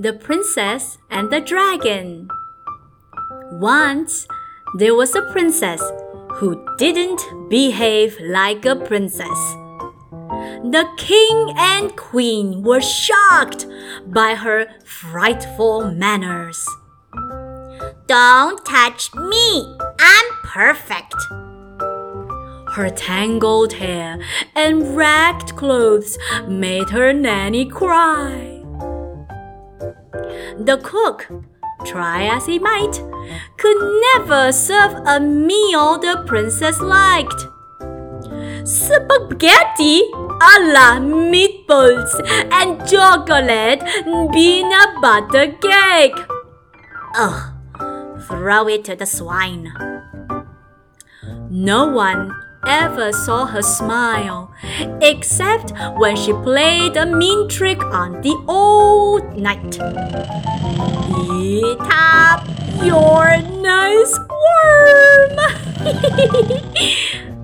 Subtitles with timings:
[0.00, 2.28] The Princess and the Dragon.
[3.50, 4.28] Once
[4.76, 5.82] there was a princess
[6.34, 9.56] who didn't behave like a princess.
[10.62, 13.66] The king and queen were shocked
[14.06, 16.64] by her frightful manners.
[18.06, 21.16] Don't touch me, I'm perfect.
[22.70, 24.20] Her tangled hair
[24.54, 28.57] and ragged clothes made her nanny cry.
[30.58, 31.28] The cook,
[31.84, 33.00] try as he might,
[33.58, 37.46] could never serve a meal the princess liked.
[38.64, 40.02] Spaghetti
[40.40, 42.12] a la meatballs
[42.50, 43.82] and chocolate
[44.32, 46.18] peanut butter cake.
[47.14, 47.54] Ugh,
[48.26, 49.72] throw it to the swine.
[51.50, 52.32] No one
[52.66, 54.52] ever saw her smile,
[55.00, 59.78] except when she played a mean trick on the old knight.
[61.30, 62.46] Eat up
[62.84, 65.38] your nice worm!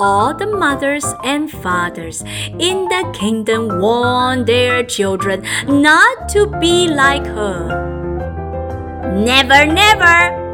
[0.00, 7.26] All the mothers and fathers in the kingdom warned their children not to be like
[7.26, 7.88] her.
[9.16, 10.46] Never, never!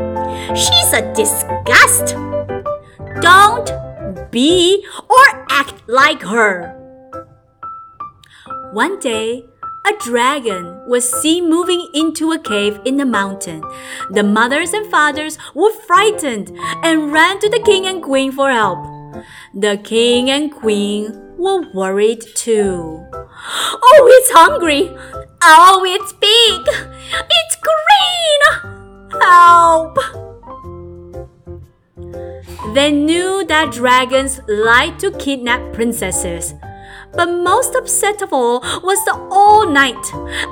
[0.56, 2.16] She's a disgust!
[3.24, 6.76] Don't be or act like her.
[8.74, 9.46] One day,
[9.86, 13.62] a dragon was seen moving into a cave in the mountain.
[14.10, 18.84] The mothers and fathers were frightened and ran to the king and queen for help.
[19.54, 23.06] The king and queen were worried too.
[23.10, 24.90] Oh, it's hungry!
[25.42, 26.60] Oh, it's big!
[27.30, 29.20] It's green!
[29.22, 30.33] Help!
[32.72, 36.54] They knew that dragons like to kidnap princesses.
[37.12, 40.04] But most upset of all was the old knight,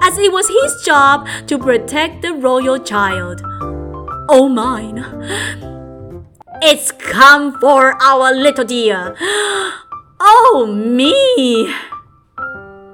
[0.02, 3.40] as it was his job to protect the royal child.
[4.28, 5.04] Oh mine!
[6.62, 9.16] It's come for our little dear.
[10.20, 11.74] Oh me!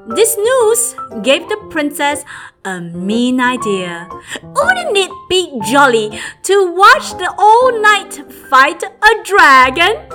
[0.08, 2.24] This news gave the princess
[2.64, 4.08] a mean idea.
[4.42, 8.14] Wouldn't it be jolly to watch the old knight
[8.48, 10.08] fight a dragon?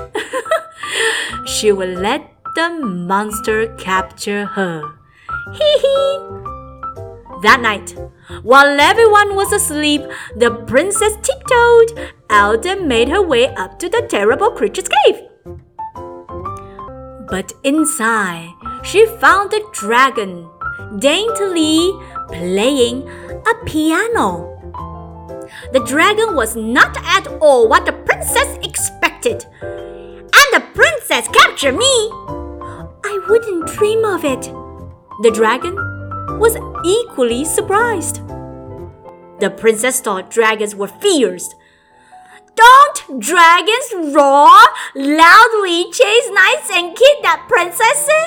[1.45, 4.81] she would let the monster capture her.
[5.53, 6.19] Hee hee!
[7.43, 7.95] That night,
[8.41, 10.01] while everyone was asleep,
[10.35, 15.21] the princess tiptoed out and made her way up to the terrible creature's cave.
[17.29, 20.49] But inside, she found the dragon
[20.99, 21.91] daintily
[22.27, 23.07] playing
[23.47, 24.49] a piano.
[25.71, 29.45] The dragon was not at all what the princess expected.
[29.61, 32.09] And the princess captured me!
[33.05, 34.41] I wouldn't dream of it.
[35.21, 35.75] The dragon
[36.39, 38.21] was equally surprised.
[39.39, 41.53] The princess thought dragons were fierce.
[42.55, 44.49] Don't dragons roar,
[44.95, 48.22] loudly chase knights and kidnap princesses?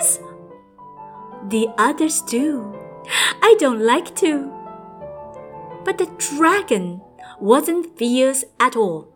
[1.49, 2.75] The others do.
[3.41, 4.53] I don't like to.
[5.84, 7.03] But the dragon
[7.39, 9.09] wasn't fierce at all.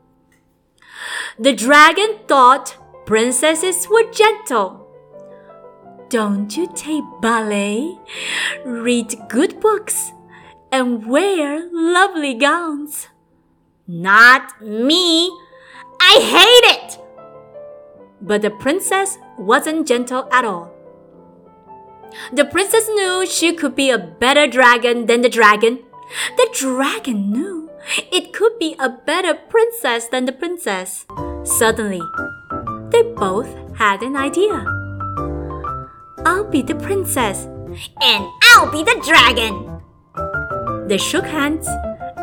[1.39, 4.87] The dragon thought princesses were gentle.
[6.09, 7.99] Don't you take ballet,
[8.65, 10.13] read good books,
[10.71, 13.09] and wear lovely gowns?
[13.89, 15.29] Not me.
[16.01, 16.99] I hate it.
[18.21, 20.80] But the princess wasn't gentle at all.
[22.33, 25.81] The princess knew she could be a better dragon than the dragon.
[26.37, 27.71] The dragon knew
[28.13, 31.07] it could be a better princess than the princess.
[31.45, 32.03] Suddenly,
[32.91, 34.65] they both had an idea.
[36.27, 37.45] I'll be the princess.
[38.03, 39.81] And I'll be the dragon.
[40.89, 41.67] They shook hands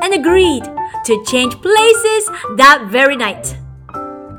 [0.03, 0.63] and agreed
[1.05, 2.27] to change places
[2.57, 3.55] that very night.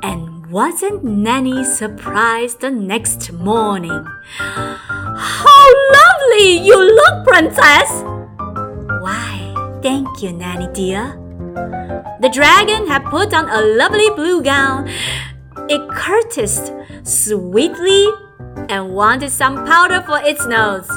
[0.03, 4.05] And wasn't Nanny surprised the next morning?
[5.19, 7.91] How lovely you look, Princess!
[9.03, 9.51] Why,
[9.83, 11.19] thank you, Nanny dear.
[12.21, 14.87] The dragon had put on a lovely blue gown.
[15.67, 16.71] It courtesied
[17.03, 18.07] sweetly
[18.69, 20.87] and wanted some powder for its nose.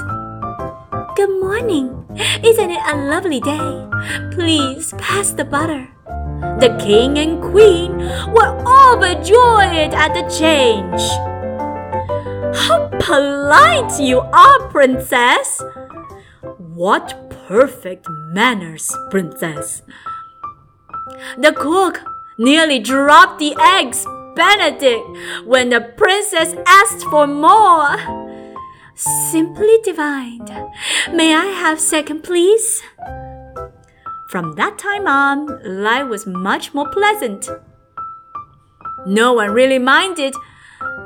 [1.17, 2.07] Good morning.
[2.45, 3.89] Isn't it a lovely day?
[4.31, 5.89] Please pass the butter.
[6.63, 7.99] The king and queen
[8.31, 11.03] were overjoyed at the change.
[12.55, 15.63] How polite you are, princess!
[16.59, 19.83] What perfect manners, princess!
[21.37, 22.01] The cook
[22.39, 25.05] nearly dropped the eggs Benedict
[25.45, 27.99] when the princess asked for more.
[28.95, 30.47] Simply divine.
[31.13, 32.83] May I have second, please?
[34.31, 37.49] From that time on, life was much more pleasant.
[39.07, 40.35] No one really minded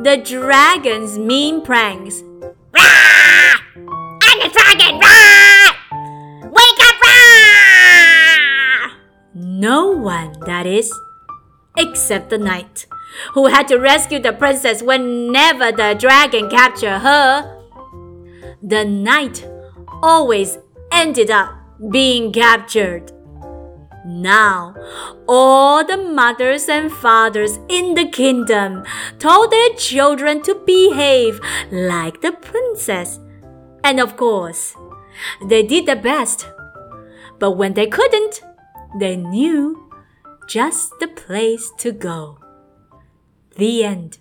[0.03, 2.23] the dragon's mean pranks.
[2.73, 3.55] Rah!
[3.75, 4.99] I'm the dragon!
[5.01, 5.71] Rah!
[6.51, 7.01] Wake up!
[7.03, 8.93] Rah!
[9.35, 10.93] No one, that is,
[11.77, 12.87] except the knight,
[13.33, 17.65] who had to rescue the princess whenever the dragon captured her.
[18.63, 19.49] The knight
[20.03, 20.59] always
[20.93, 21.55] ended up
[21.91, 23.13] being captured.
[24.07, 24.73] Now,
[25.27, 28.85] all the mothers and fathers in the kingdom
[29.19, 31.41] told their children to behave
[31.73, 33.19] like the princess.
[33.83, 34.77] And of course,
[35.45, 36.47] they did their best.
[37.41, 38.43] But when they couldn't,
[39.01, 39.91] they knew
[40.49, 42.39] just the place to go.
[43.57, 44.19] The end.